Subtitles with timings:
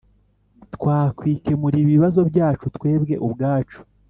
[0.75, 3.79] Twakwikemurira ibibazo byacu twebwe ubwacu